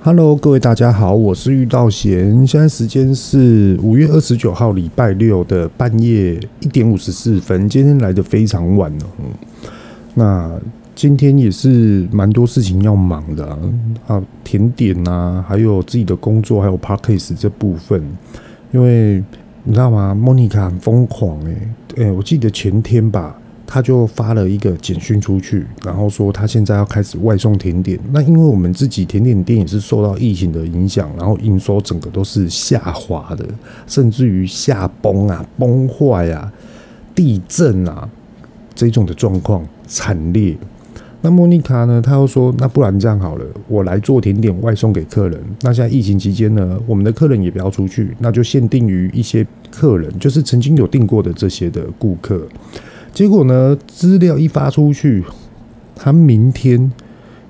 [0.00, 2.46] Hello，各位大家好，我是玉道贤。
[2.46, 7.68] 现在时间是五月二十九号礼拜六的半夜一点五十四分。
[7.68, 9.24] 今天来的非常晚了，嗯，
[10.14, 10.60] 那
[10.94, 13.44] 今天也是蛮多事情要忙的
[14.06, 18.00] 啊，甜点啊，还有自己的工作，还有 Podcast 这部分。
[18.70, 19.22] 因为
[19.64, 20.14] 你知道吗？
[20.14, 23.36] 莫妮卡很疯狂诶，诶，我记得前天吧。
[23.70, 28.00] 他就发了一个简讯出去，然后说他现在要开始外送甜点。
[28.12, 33.44] 那因为我们自己甜点店也是受到疫情的影响，然后营收整个都是下滑的，
[33.86, 36.50] 甚至于下崩啊、崩坏啊、
[37.14, 38.08] 地震啊
[38.74, 40.56] 这种的状况惨烈。
[41.20, 45.38] 那莫妮卡呢，他又说，那不然这样好了，我来做甜点外送给客人。
[45.60, 52.46] 那现在疫情期间呢，我们的客人也不要出去，那就限定于一些客人，就是曾经有订过的这些的顾客。
[53.18, 55.24] 结果呢，资料一发出去，
[55.96, 56.92] 他明天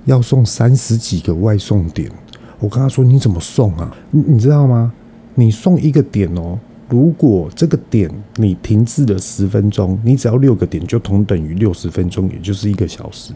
[0.07, 2.11] 要送三十几个外送点。
[2.59, 3.95] 我跟他说：“你怎么送啊？
[4.11, 4.91] 你你知道吗？
[5.35, 13.35] 你送一个点哦，如果这个点你停滞了十分钟，你只要六个点就同等于六十分钟，也就是一个小时。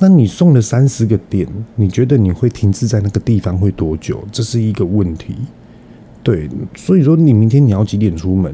[0.00, 1.46] 那你送了三十个点，
[1.76, 4.20] 你觉得你会停滞在那个地方会多久？
[4.32, 5.36] 这是一个问题。
[6.24, 8.52] 对，所以说你明天你要几点出门？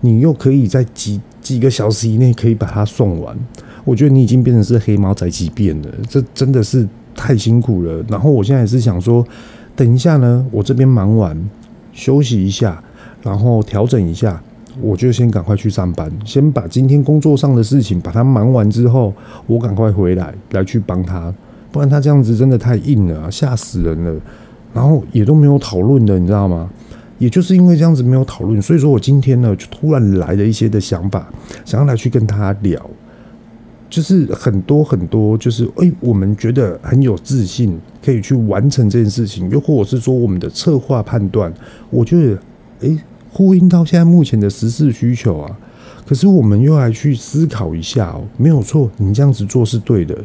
[0.00, 3.34] 你又可以在几？”几个小时以内可以把它送完，
[3.82, 8.04] 我觉得你已经变成是黑猫宅急便了，这真的是太辛苦了。
[8.06, 9.26] 然后我现在也是想说，
[9.74, 11.48] 等一下呢，我这边忙完
[11.94, 12.82] 休息一下，
[13.22, 14.42] 然后调整一下，
[14.82, 19.14] 我就先赶快去上班，先把今天工作上的事情把它忙完之后，
[19.46, 21.32] 我赶快回来来去帮他，
[21.72, 24.14] 不然他这样子真的太硬了，吓死人了。
[24.74, 26.68] 然后也都没有讨论的，你知道吗？
[27.18, 31.28] 也就是因为这样子没有讨论，所以说我今天呢就突然来了一些的想法，
[31.64, 32.80] 想要来去跟他聊，
[33.90, 41.52] 就是很多很多，就是诶、我们觉得很有自信可以去完成这件事情，又或者是说我们的策划判断，
[41.90, 42.38] 我觉得
[42.80, 42.98] 诶、
[43.32, 45.58] 呼应到现在目前的时事需求啊，
[46.06, 50.16] 可是我们又来去思考一下哦，没有错，你这样子做是对的，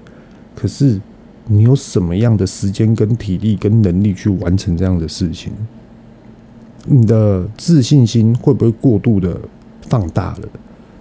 [0.55, 0.99] 可是
[1.47, 5.51] 你有什么样的时间跟体力跟能力去完成这样的事情？
[6.85, 9.39] 你的自信心会不会过度的
[9.87, 10.49] 放大了？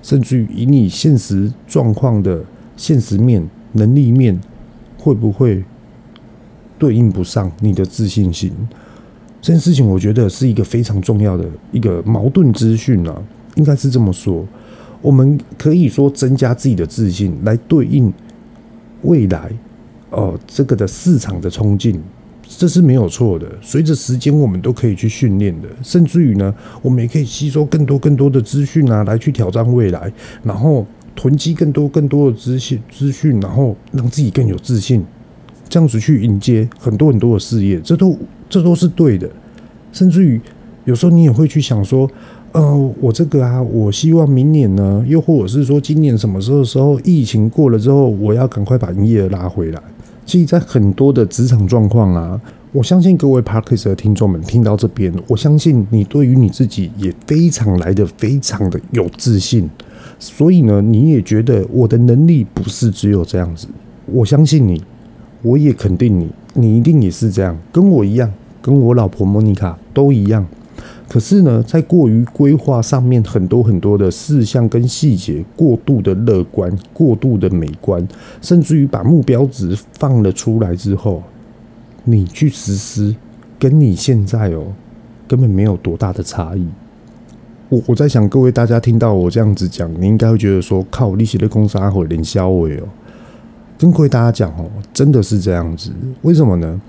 [0.03, 2.43] 甚至于以你现实状况的
[2.77, 4.41] 现实面、能力面，
[4.99, 5.63] 会不会
[6.79, 8.53] 对应不上你的自信心？
[9.41, 13.23] 这件事情，我觉得是一个非常重要的一个矛盾资讯啊，
[13.57, 14.47] 应该是这么说。
[15.01, 18.13] 我们可以说增加自己的自信，来对应
[19.03, 19.51] 未来
[20.11, 22.01] 哦，这个的市场的冲劲。
[22.59, 23.47] 这是没有错的。
[23.61, 35.05] 随着时间，我们都可以去训练的，甚至于呢，我们也可以吸收更多更多的资讯啊，来去挑战未来，然后囤积更多更多的资讯资讯，然后让自己更有自信，
[35.69, 38.17] 这样子去迎接很多很多的事业，这都
[38.49, 39.29] 这都是对的。
[39.93, 40.41] 甚至于
[40.85, 42.11] 有时候你也会去想说，
[42.53, 49.83] 呃，我这个啊，我希望明年呢，又或者是说今年什么时候的时候，疫情过了之后，我要赶快把营业额拉回来。
[50.25, 52.41] 其实，在很多的职场状况啊，
[52.73, 59.69] 我相信各位 Podcast 的听众们听到这边，我相信你对于你自己也非常来得非常的有自信，
[60.19, 63.67] 所以呢，你也觉得我的能力不是只有这样子。
[64.07, 64.83] 我相信你，
[65.43, 68.33] 我也肯定你，你一定也是这样，跟我一样，
[68.63, 70.47] 跟我老婆莫妮卡都一样。
[71.13, 78.09] 可是呢，在过于规划上面，很多很多的事项跟细节过度的乐观、过度的美观，
[78.41, 81.23] 甚至于把目标值放了出来之后，
[82.05, 83.15] 你去实施，
[83.59, 84.65] 跟你现在哦，
[85.29, 86.67] 根本没有多大的差异。
[87.69, 92.85] 我我在想，各位大家听到我这样子讲，你应该会觉得说，靠，利息的公司还会连销尾哦。
[93.77, 95.91] 跟各位大家讲哦，真的是这样子，
[96.23, 96.81] 为什么呢？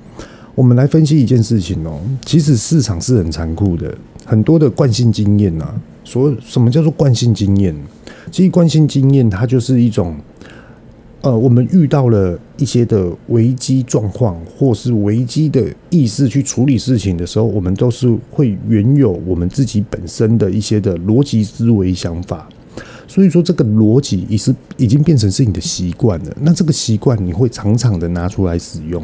[0.55, 3.93] 我们来分析一件事情哦，其实市场是很残酷的，
[4.25, 5.73] 很多的惯性经验呐。
[6.03, 7.73] 所什么叫做惯性经验？
[8.29, 10.15] 其实惯性经验它就是一种，
[11.21, 22.49] 呃，我们遇到了一些的危机状况，或是危机的意识去处理事情的时候，我们都是会原有我们自己本身的一些的逻辑思维想法。
[23.07, 26.35] 所以说，这个逻辑已是已经变成是你的习惯了。
[26.41, 29.01] 那这个习惯你会常常的拿出来使用。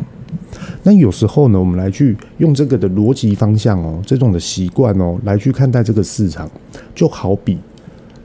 [0.84, 6.50] 那有时候呢，我们来去用这个的逻辑方向哦，这种的习惯哦，来去看待这个市场，
[6.96, 7.58] 就好比，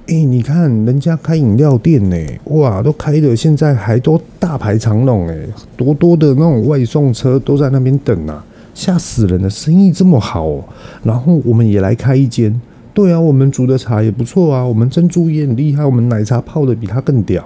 [0.07, 5.47] 哎、你看人家开饮料店呢，哇，都开的现在还都大排长龙哎，
[5.77, 10.65] 多多的那种外送车都在那边等啊，吓死人了，生意这么好，喔，
[11.03, 12.61] 然后我们也来开一间，
[12.93, 17.45] 对啊，我们煮的茶也不错啊，我们珍珠也很厉害，我们奶茶泡的比他更屌，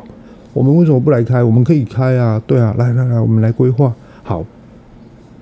[0.52, 1.42] 我们为什么不来开？
[1.42, 3.94] 我们可以开啊，对啊，来来来，我们来规划。
[4.28, 4.44] 好，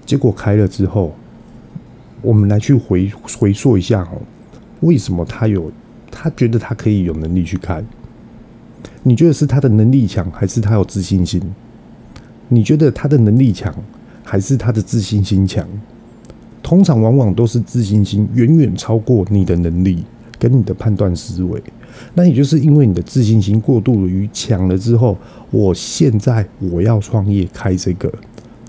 [0.05, 1.13] 结果开了之后，
[2.23, 4.23] 我们来去回回溯一下哦，
[4.79, 5.73] 为什么他有
[6.09, 7.85] 他觉得他可以有能力去开？
[9.03, 11.43] 你觉得是他的能力强，还是他有自信心？
[12.49, 13.75] 你觉得他的能力强，
[14.23, 15.67] 还是他的自信心强？
[16.63, 20.05] 通常往往都是自信心远远超过你的能力
[20.39, 21.61] 跟你的判断思维。
[22.15, 25.19] 那也就是因为你的自信心过度于强了之后，
[25.51, 28.13] 我现在我要创业开这个，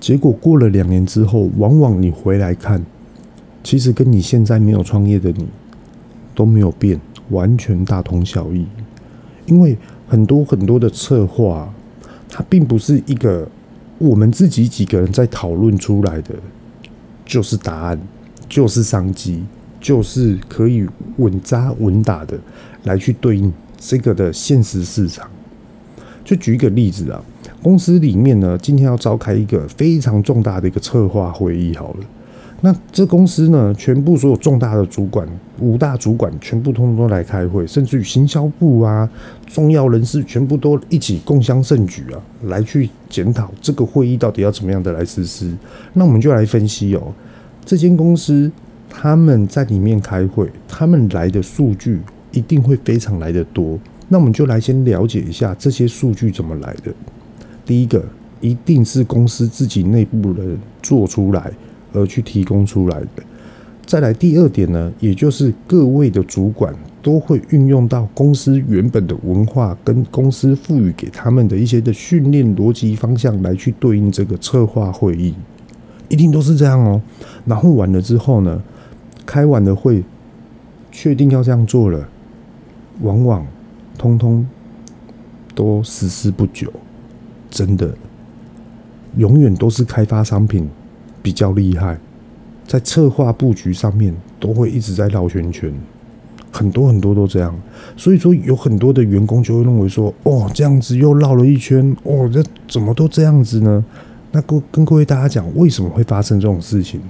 [0.08, 2.82] 结果过了两年之后，往往你回来看，
[3.62, 5.46] 其实跟你现在没有创业的你
[6.34, 6.98] 都没有变，
[7.32, 8.66] 完全大同小异，
[9.48, 9.78] 因为。
[10.08, 11.70] 很多很多的策划，
[12.30, 13.46] 它并不是一个
[13.98, 16.34] 我们自己几个人在讨论出来的，
[17.26, 18.00] 就是答案，
[18.48, 19.44] 就是商机，
[19.82, 20.88] 就是可以
[21.18, 22.40] 稳扎稳打的
[22.86, 25.30] 来去对应这个的现实市场。
[26.24, 27.22] 就举一个例子啊，
[27.62, 32.00] 公司里面呢，今天要召开一个非常重大的一个策划会议，好了。
[32.62, 35.28] 那这公司呢，全部所有重大的主管，
[35.60, 39.08] 五大主管全部通通都来开会，甚至于行销部啊，
[39.46, 45.56] 重要人士全部都一起共襄盛举啊，来去检讨这个会议到底要怎么样的来实施。
[45.94, 47.14] 那我们就来分析哦，
[47.64, 48.52] 这间公司
[48.90, 52.02] 他们在里面开会，他们来的数据
[52.32, 53.78] 一定会非常来得多。
[54.08, 56.92] 那我们就来先了解一下这些数据怎么来的。
[57.68, 58.04] 第一个，
[58.42, 61.52] 一定是公司自己内部人做出来。
[61.94, 63.24] 而去提供出来的。
[63.86, 66.72] 再来第二点呢，也就是各位的主管
[67.02, 75.34] 都会运用到公司原本的文化跟公司赋予给他们的一些的训练逻辑方向来去对应这个策划会议，
[76.10, 77.02] 一定都是这样哦。
[77.46, 78.62] 然后完了之后呢，
[79.26, 80.04] 开完了会，
[80.92, 82.08] 确定要这样做了，
[83.02, 83.48] 往往
[83.98, 84.46] 通通
[85.56, 86.72] 都实施不久，
[87.50, 87.94] 真的，
[89.18, 90.68] 永远都是开发商品。
[91.20, 92.00] 比较厉害，
[92.66, 95.70] 在策划布局上面都会一直在绕圈圈，
[96.54, 97.54] 很多很多都这样，
[97.98, 103.84] 所以说有很多的员工就会认为说，哦，这样子又绕了一圈，哦，这怎么都这样子呢？
[104.32, 107.02] 那跟跟各位大家讲，为什么会发生这种事情？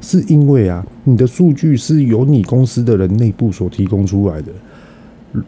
[0.00, 4.52] 是因为啊，你的数据是由你公司的人内部所提供出来的。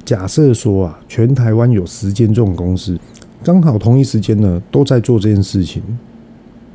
[0.04, 2.98] 假设说啊，全台湾有十间这种公司，
[3.42, 5.82] 刚好同一时间呢都在做这件事情。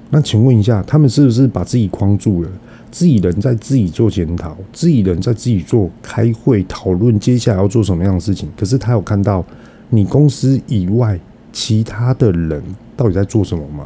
[0.10, 2.50] 那请问一下，他们是不是把自己框住了？
[2.92, 8.50] 自己人在自己做检讨，自己人在自己做开会讨论，接下来要做什么样的事情？
[8.58, 9.46] 可是他有看到
[9.90, 11.18] 你公司以外
[11.54, 12.62] 其他的人
[12.98, 13.86] 到底在做什么吗？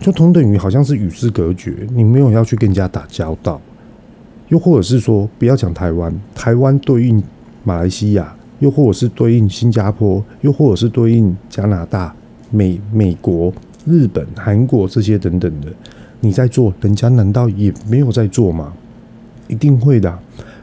[0.00, 3.60] 就同等于好像是与世隔绝，你没有要去跟人家打交道，
[4.48, 7.22] 又或者是说，不要讲台湾，台湾对应
[7.62, 12.14] 马来西亚，又或者是对应新加坡，又或者是对应加拿大、
[12.50, 13.52] 美美国。
[13.86, 15.68] 日本、韩国这些等等的，
[16.20, 18.72] 你在做，人家难道也没有在做吗？
[19.46, 20.18] 一定会的。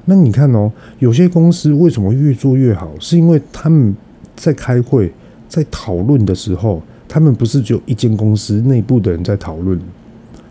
[0.05, 2.91] 那你看哦，有些公司为什么越做越好？
[2.99, 3.95] 是因为他们
[4.35, 5.11] 在开会、
[5.49, 9.79] 在讨论的时候，他们不是只有一间公司内部的人在讨论，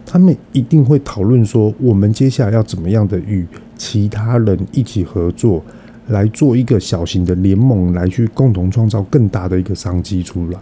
[0.05, 5.63] 他们一定会讨论说，我们接下来要怎么样的与其他人一起合作，
[6.09, 10.59] 来做一个小型的联盟，来去共同创造更大的一个商机出来。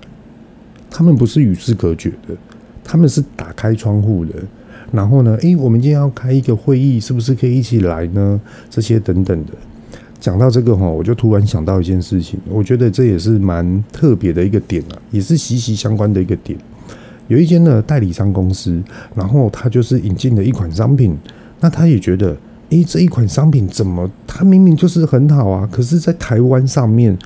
[0.90, 2.34] 他们不是与世隔绝的，
[2.84, 4.34] 他们是打开窗户的。
[4.90, 8.40] 然后呢，诶，我们今天要开一个会议，是不是可以一起来呢？
[8.68, 9.52] 这些等等的。
[10.20, 16.58] 讲到这个哈，我就突然想到一件事情，我觉得这也是蛮特别的一个点啊，也是息息相关的一个点。
[17.28, 18.82] 有一间呢代理商公司，
[19.14, 21.16] 然后他就是引进了一款商品，
[21.58, 22.36] 那他也觉得，
[22.72, 27.16] 诶，这一款商品怎么，它明明就是很好啊，可是在台湾上面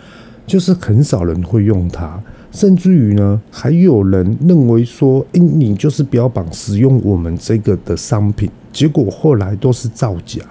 [0.44, 2.20] 就是很少人会用它。
[2.50, 10.42] 甚至于呢，还有人认为说，诶、你就是标榜使用我们这个的商品，结果后来都是造假。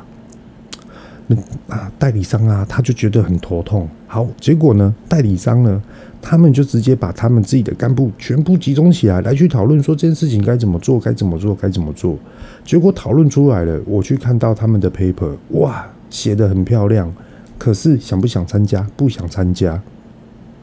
[1.28, 1.36] 那
[1.68, 3.90] 啊，代理商啊，他就觉得很头痛。
[4.08, 5.82] 好，结果呢，代理商呢，
[6.27, 12.17] 他们就直接把他们自己的干部全部集中起来，来去讨论说这件事情该怎么做，该怎么做，该怎么做。
[12.65, 17.13] 结果讨论出来了，我去看到他们的 paper，哇，写得很漂亮。
[17.60, 18.86] 可是想不想参加？
[18.98, 19.79] 不想参加。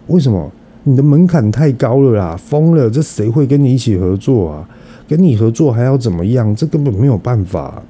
[0.08, 0.50] 为什么？
[0.82, 2.90] 你的门槛太高了啦，疯了！
[2.90, 4.68] 这谁会跟你一起合作啊？
[5.06, 6.52] 跟你合作还要怎么样？
[6.56, 7.80] 这根本没有办法。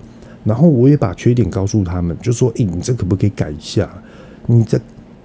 [0.45, 3.89] 然后我也把缺点告诉他们，就说：“诶，你这可不可以改一下？
[4.47, 4.79] 你这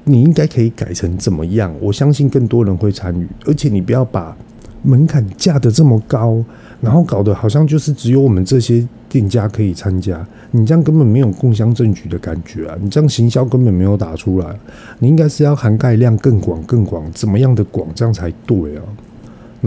[0.08, 1.72] 你应该可以改成怎么样？
[1.80, 4.36] 我相信更多人会参与，而且你不要把
[4.82, 6.44] 门槛架得这么高，
[6.82, 12.76] 然后搞得好像就是只有我们这些。”店家可以参加，你这样根本没有共襄证据的感觉啊！
[12.82, 14.54] 你这样行销根本没有打出来，
[15.00, 18.84] 你应该是要涵盖量更广、更广，怎么样的广，这样才对啊！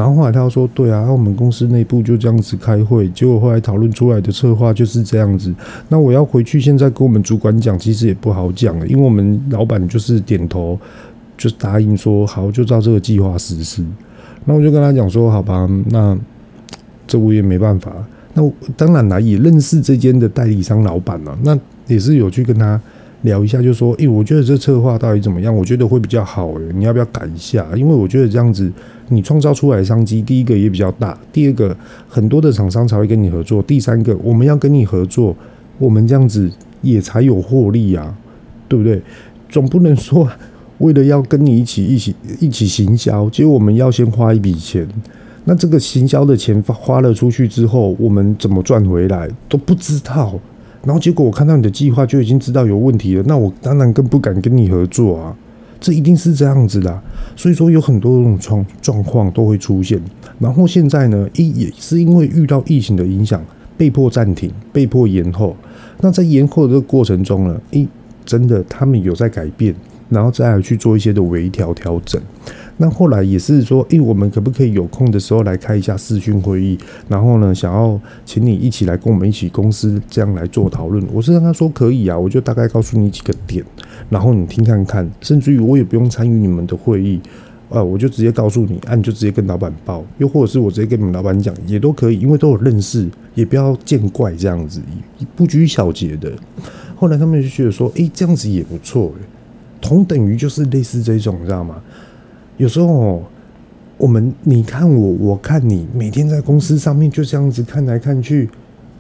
[0.01, 5.55] 然后后来他说，对啊，我们公司内部就这样子开会，结果后来讨论出来的策划就是这样子。
[5.91, 10.79] 那我要回去现在跟我们主管讲，其实也不好讲，因为我们老板就是点头，
[11.37, 13.85] 就答应说好，就照这个计划实施。
[14.47, 16.17] 那我就跟他讲说，好吧，那
[17.07, 17.93] 这我也没办法。
[18.33, 22.81] 那当然了，也认识这间的代理商老板了，那也是有去跟他
[23.23, 25.55] 聊一下，就说，诶、我觉得这策划到底怎么样？
[25.55, 27.67] 我觉得会比较好，诶，你要不要改一下？
[27.77, 28.73] 因为我觉得这样子，
[29.09, 31.77] 你创造出来的商机，第一个也比较大，第二个
[32.09, 35.37] 很多的厂商才会跟你合作，第三个我们要跟你合作，
[35.79, 36.51] 我们这样子
[36.81, 38.17] 也才有获利啊，
[38.69, 39.03] 对不对？
[39.49, 40.27] 总不能说
[40.79, 44.89] 为了要跟你一起一起一起行销，结果我们要先花一笔钱。
[45.45, 50.39] 那这个行销的钱花了出去之后，我们怎么赚回来都不知道。
[50.85, 55.37] 然后结果我看到你的计划就已经知道有问题了，那我当然更不敢跟你合作啊。
[55.81, 57.03] 这一定是这样子的。
[57.37, 60.01] 所以说有很多种状状况都会出现。
[60.39, 63.43] 然后现在呢，一也是因为遇到疫情的影响，
[63.77, 65.57] 被迫暂停，被迫延后。
[66.01, 67.89] 那在延后的这个过程中呢，一，
[68.27, 69.75] 真的他们有在改变，
[70.11, 72.21] 然后再去做一些的微调调整。
[72.77, 76.79] 那后来也是说，诶，我们可不可以有空的时候来开一下视讯会议？
[77.09, 81.05] 然后呢，想要请你一起来跟我们一起公司这样来做讨论。
[81.13, 83.63] 我是跟他说可以啊，我就大概告诉你几个点，
[84.09, 87.21] 然后你听看看，甚至于我也不用参与你们的会议，
[87.69, 94.81] 呃，我就直接告诉你，啊，你就直接跟老板报，又或者是我直接跟你们老板讲，也都可以，因为都有认识，也不要见怪这样子，
[95.37, 96.33] 不拘小节的。
[96.97, 99.13] 后来他们就觉得说，诶，这样子也不错，
[99.81, 101.83] 同等于就是类似这种，你知道吗？
[102.57, 103.23] 有时候，
[103.97, 108.49] 我们你看我，我看你，每天在公司上面就这样子看来看去，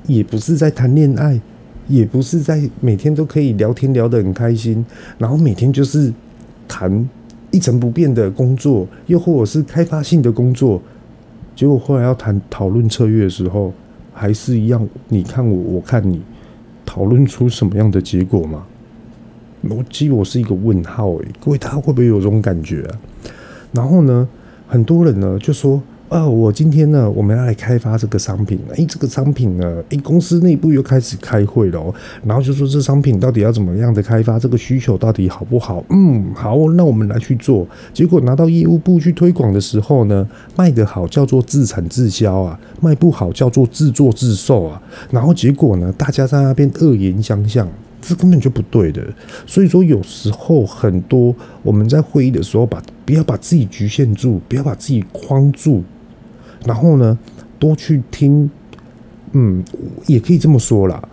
[0.07, 1.39] 也不是在谈恋爱，
[1.89, 4.85] 也不是在每天都可以聊天聊得很开心，
[5.19, 6.13] 然后每天就是
[6.67, 7.09] 谈
[7.51, 10.81] 一成不变的工作，又或者是开发性的工作，
[11.55, 13.73] 结果后来要谈讨论策略的时候，
[14.15, 16.23] 还是一样，你看我，我看你，
[16.87, 18.67] 讨论出什么样的结果吗？
[19.63, 22.99] 我其实我是一个问号诶，各位大家会不会有这种感觉啊？
[23.73, 24.27] 然后呢，
[24.67, 28.59] 很多人呢就说：“哦，我今天呢，我们要来开发这个商品。
[28.75, 31.95] 诶，这个商品呢，诶，公司内部又开始开会了。
[32.25, 35.85] 然后就说这商品到底要怎么样的开发，这个需求到底好不好？
[35.91, 37.67] 嗯，好，那我们来去做。
[37.93, 40.27] 结果拿到业务部去推广的时候呢，
[40.57, 44.81] 卖得好叫做自产自销啊，卖不好叫做自作自受啊。
[45.11, 47.69] 然后结果呢，大家在那边恶言相向。”
[48.01, 49.07] 这根本就不对的，
[49.47, 55.83] 所以说有时候很多我们在会议的时候把，不要把自己局限住，不要把自己框住，
[56.65, 57.19] 然后呢，
[57.59, 58.51] 多去听，
[59.33, 59.63] 嗯，
[60.07, 61.07] 也可以这么说啦。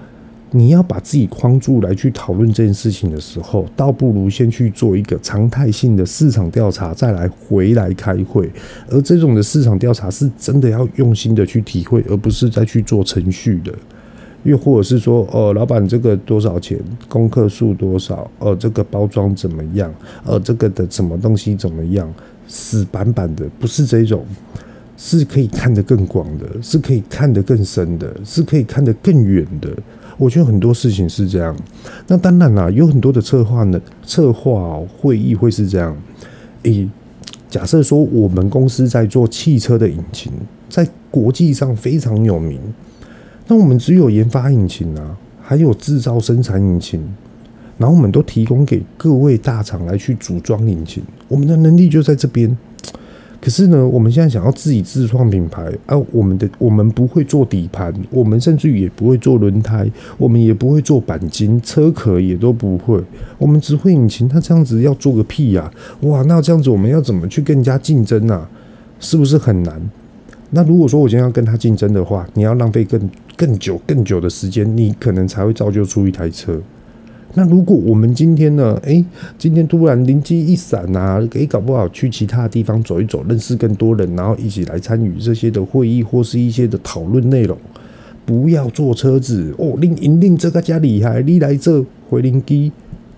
[0.52, 8.50] 你要把自己框住来去讨论这件事情的时候，倒不如先去做一个常态性的市场调查，再来回来开会。
[8.90, 13.74] 而这种的市场调查是真的要用心的去体会，而不是再去做程序的。
[14.48, 16.80] 又或者是说，呃，老板这个多少钱？
[17.10, 18.32] 功课数多少？
[18.40, 19.94] 呃，这个包装怎么样？
[20.26, 22.10] 呃，这个的什么东西怎么样？
[22.48, 24.26] 死板板的，不是这种，
[24.96, 29.70] 是可以看得更广的，是可以看得更深的，是可以看得更远的。
[30.18, 31.54] 我觉得很多事情是这样。
[32.08, 35.94] 那当然啦，有很多的策划呢，策划会议会是这样。
[36.64, 36.88] 诶，
[37.50, 40.32] 假设说我们公司在做汽车的引擎，
[40.70, 42.58] 在国际上非常有名。
[43.48, 47.02] 那我们只有研发引擎啊，还有制造生产引擎，
[47.78, 52.58] 然后我们都提供给各位大厂来去组装引擎，我们的能力就在这边。
[53.40, 63.02] 可是呢，我们现在想要自己自创品牌啊，我们的我们不会做底盘，我们甚至于也不会做轮胎，我们也不会做钣金，车壳也都不会，
[63.38, 64.28] 我们只会引擎。
[64.28, 65.72] 他这样子要做个屁呀！
[66.02, 68.46] 哇，那这样子我们要怎么去跟人家竞争呢？
[69.00, 69.80] 是不是很难？
[70.50, 73.00] 那如果说我今天要跟他竞争的话，你要浪费更
[73.38, 76.60] 更久更久的时间，你可能才会造就出一台车。
[77.36, 78.80] 那如果我们今天呢？
[78.84, 79.06] 诶，
[79.38, 87.56] 今天突然灵机一闪啊，诶，搞不好去其他地方走一走，认识更多人，然后一起来参与这些的会议或是一些的讨论内容。
[88.26, 92.72] 不要坐车子哦，令引令这个家厉害，你来这回灵机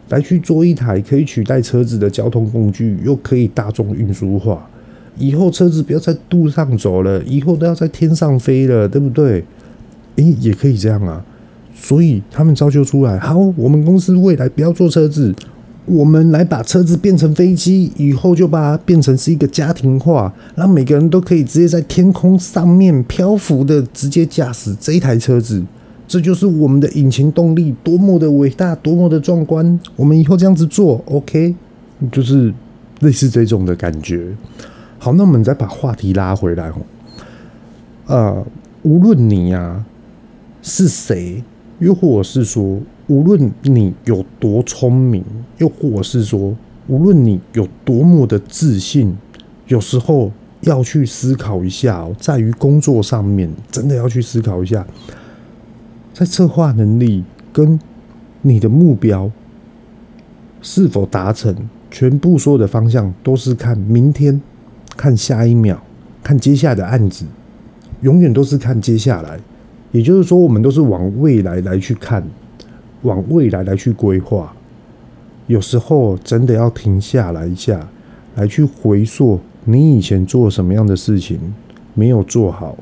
[0.09, 4.69] 来去做一台可以取代车子的交通工具，又可以大众运输化。
[5.17, 9.43] 以后车子不要在路上走了，以后都要在天上飞了，对不对？
[10.19, 11.23] 诶，也可以这样啊。
[11.73, 15.33] 所以他们造就出来，好，我们公司未来不要做车子，
[15.85, 25.63] 我们来把车子变成飞机，以后就把它变成是一个家庭化，让每个人都可以直接在天空上面漂浮的直接驾驶这一台车子。
[26.05, 29.79] 这就是我们的引擎动力，多么的伟大，多么的壮观。
[29.95, 31.55] 我们以后这样子做，OK，
[32.11, 32.53] 就是
[33.01, 34.35] 类似这种的感觉。
[34.97, 36.75] 好，那我们再把话题拉回来哦。
[38.07, 38.45] 呃，
[38.81, 39.85] 无论你呀、啊、
[40.69, 41.43] 是谁，
[41.79, 45.25] 又或者是说，无论你有多聪明，
[45.57, 46.55] 又或者是说，
[46.87, 49.17] 无论你有多么的自信，
[49.65, 54.85] 有时候要去思考一下哦，在于工作上面，真的要去思考一下，
[56.13, 57.79] 在策划能力跟
[58.43, 59.31] 你的目标
[60.61, 61.55] 是否达成，
[61.89, 64.39] 全部所有的方向都是看明天。
[64.95, 65.81] 看下一秒，
[66.21, 67.25] 看接下来的案子，
[68.01, 69.39] 永远都是看接下来。
[69.91, 72.23] 也就是说，我们都是往未来来去看，
[73.01, 74.53] 往未来来去规划。
[75.47, 77.87] 有时候真的要停下来一下，
[78.35, 81.39] 来去回溯你以前做什么样的事情
[81.95, 82.77] 没有做好，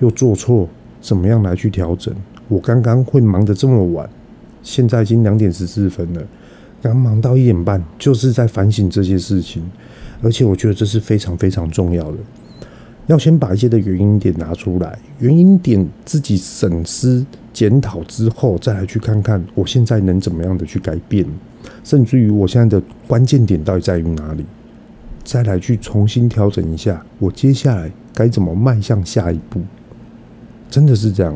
[0.00, 0.68] 又做错，
[1.00, 2.14] 怎么样来去调整？
[2.48, 4.08] 我刚刚会忙得这么晚，
[4.62, 6.22] 现在已经两点十四分了，
[6.80, 9.68] 刚忙到一点半，就是在反省这些事情。
[10.22, 12.18] 而且我觉得这是非常非常重要的，
[13.06, 21.26] 要先把一些的原因点拿出来，原因点自己审思检讨之后，再来去看看我现在能怎么样的去改变，
[21.82, 24.44] 甚至于我现在的关键点到底在于哪里，
[25.22, 29.60] 再来去重新调整一下，我接下来该怎么迈向下一步，
[30.70, 31.34] 真的是这样。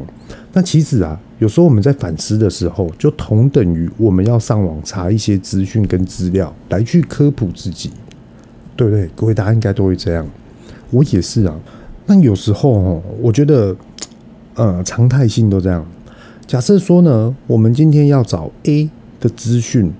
[0.53, 7.91] 那其实啊，有时候我们在反思的时候，就同等于我们要上网查一些资讯跟资料来去科普自己。
[8.77, 9.11] 对不对？
[9.17, 10.25] 各位大家应该都会这样，
[10.91, 11.55] 我也是啊。
[12.07, 13.77] 那有时候哦，我觉得，
[14.55, 15.85] 呃，常态性都这样。
[16.47, 18.89] 假设说呢，我们今天要找 A
[19.21, 19.93] 的资讯，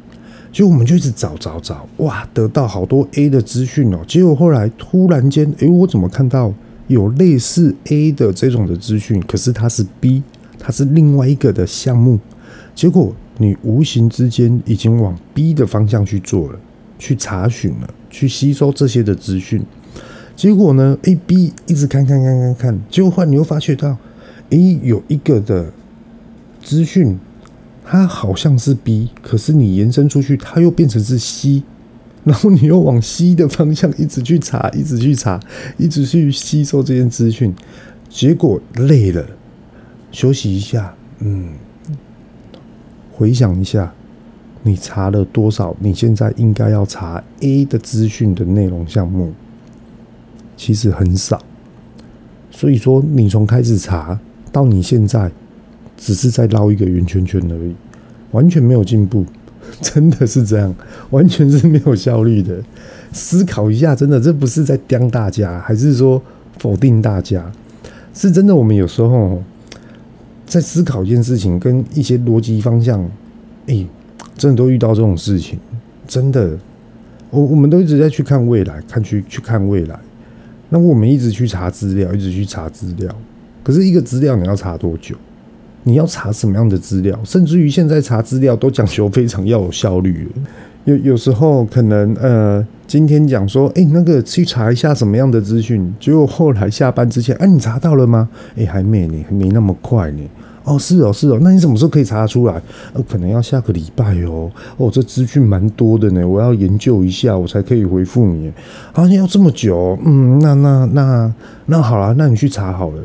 [0.51, 3.99] 结果我们就一直找找找，哇，得到好多 A 的资讯哦。
[4.07, 6.53] 结果后来突然间，诶，我怎么看到
[6.87, 9.21] 有类似 A 的这种的资讯？
[9.29, 10.23] 可是它是 B，
[10.59, 12.19] 它是另外一个的项目。
[12.75, 16.59] 结果你无形之间已经往 B 的方向去做了。
[17.01, 19.63] 去查询了，去吸收这些的资讯，
[20.39, 23.97] 结果呢，A、B 一直看看看看看，结果后来你又发觉到
[24.51, 25.73] ，A 有一个的
[26.63, 27.19] 资讯，
[27.85, 31.65] 它好像是 B，可是你延伸出去，它又变成是 C，
[32.23, 35.41] 然后你又往 C 的方向一直去查，一直去查，
[35.77, 37.53] 一直去吸收这些资讯，
[38.09, 39.27] 结果累了，
[40.13, 41.49] 休息一下，嗯，
[43.13, 43.93] 回想一下。
[44.63, 45.75] 你查了多少？
[45.81, 49.33] 你现在应该要查 A 的资讯的内容项目，
[50.59, 51.41] 其实很少。
[52.51, 54.19] 所以说，你从开始查
[54.51, 55.31] 到你现在，
[55.97, 57.75] 只是在绕一个圆圈圈而已，
[58.33, 59.25] 完全没有进步，
[59.81, 60.75] 真的是这样，
[61.11, 62.59] 完全是没有效率的。
[63.13, 66.21] 思考一下，真的，这不是在刁大家，还是说
[66.59, 67.51] 否定大家？
[68.13, 69.41] 是真的，我们有时候
[70.45, 73.01] 在思考一件事情，跟一些逻辑方向，
[73.69, 73.87] 哎、
[74.37, 75.59] 真的都遇到这种事情，
[76.09, 76.59] 真的，
[77.31, 79.97] 我我们都一直在去看未来，看去去看未来。
[80.71, 83.11] 那我们一直去查资料，一直去查资料。
[83.63, 85.15] 可是一个资料你要查多久？
[85.85, 87.19] 你要查什么样的资料？
[87.25, 90.29] 甚至于现在查资料都讲求非常要有效率。
[90.85, 98.29] 有有时候可能呃，今天讲说，哎，那个去查一下什么样的资讯，结果后来下班之前，哎，你查到了吗？
[98.57, 100.23] 哎，还没呢，还没那么快呢。
[100.69, 102.61] 哦，是哦，是哦，那你什么时候可以查得出来？
[102.93, 104.51] 呃，可能要下个礼拜哦。
[104.77, 108.53] 哦，这资讯蛮多的呢，我要研究一下，我才可以回复你。
[108.93, 109.99] 啊，要这么久？
[110.05, 111.35] 嗯，那那那
[111.67, 113.03] 那好了，那你去查好了。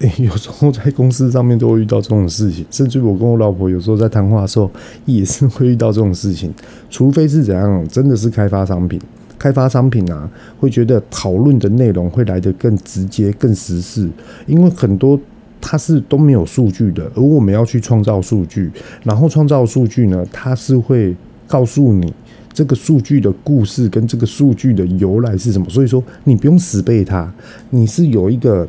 [0.00, 4.68] 哎，有时候在公司上面都会遇到这种事情，甚至我跟我老婆有时候在谈话的时候
[5.04, 6.52] 也是会遇到这种事情。
[6.90, 9.00] 除非是怎样，真的是开发商品，
[9.38, 14.10] 开发商品啊，会觉得讨论的内容会来得更直接、更实事，
[14.46, 15.16] 因为很多。
[15.62, 18.70] 它是都没有数据的，而我们要去创造数据，
[19.04, 22.12] 然后创造数据呢，它是会告诉你
[22.52, 25.66] 这个数据的故事跟这个数据的由来是什么。
[25.70, 27.32] 所以说，你不用死背它，
[27.70, 28.68] 你是有一个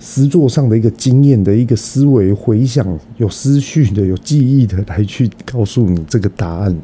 [0.00, 6.76] 实作上的一个经验的一个思维回想，有思绪的、有记忆的来去告诉你这个答案。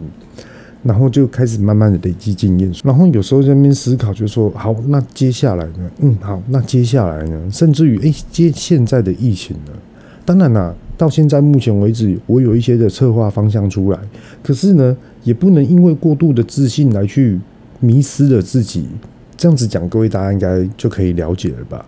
[0.87, 5.91] 然后就开始慢慢的累积经验，然后有时候在那边思考，就说好，那接下来呢？
[5.99, 7.41] 嗯，好，那接下来呢？
[7.51, 9.73] 甚至于，诶，接现在的疫情呢？
[10.25, 13.99] 当然啦，到现在目前为止，我有一些的策划方向出来，
[14.43, 17.39] 可是呢，也不能因为过度的自信来去
[17.81, 18.87] 迷失了自己。
[19.37, 21.85] 这样子讲，各位大家应该就可以了解了吧？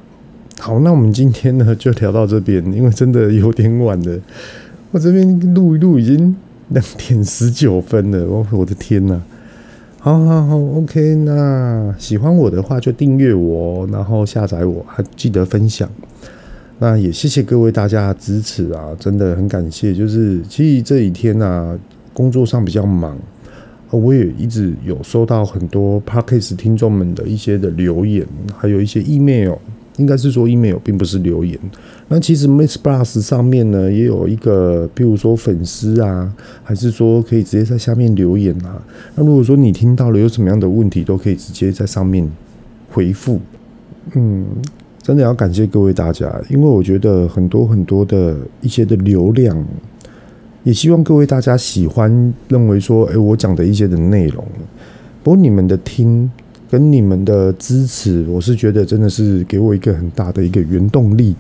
[0.59, 4.19] 好，那我们今天呢就聊到这边，因为真的有点晚了，
[4.91, 6.35] 我这边录一录已经。
[6.71, 9.23] 两点十九分了，我我的天呐！
[10.01, 15.89] 好好好，OK，那喜欢我的话就订阅我，然后下载我，还记得分享。
[16.79, 19.93] 那也谢谢各位大家的支持啊，真的很感谢。
[19.93, 21.77] 就是其实这几天啊，
[22.13, 23.19] 工作上比较忙，
[23.91, 28.25] 我也一直有收到很多 Podcast 听众们的一些的留言，
[28.57, 29.55] 还有一些 email，
[29.99, 31.59] 应该是说 email 并不是留言。
[32.09, 36.33] 那其实 Miss Plus 上面呢也有一个，比如说粉丝啊，
[36.65, 38.83] 还是说可以直接在下面留言啊。
[39.15, 42.29] 那如果说你听到了有什么样的问题，都可以直接在上面
[42.91, 43.41] 回复。
[44.15, 44.47] 嗯，
[45.03, 49.63] 真的要感谢各位大家，因为我觉得很多很多的一些的流量。
[50.65, 54.45] 也希望各位大家喜欢，认为说，哎，我讲的一些的内容，
[55.23, 56.31] 不过你们的听
[56.71, 61.35] 跟你们的支持，我是觉得真的是给我一个很大的一个原动力。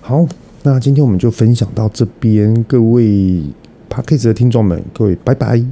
[0.00, 0.26] 好，
[0.62, 3.42] 那今天我们就分享到这边，各位
[3.88, 5.62] Podcast 的听众们，各位拜拜。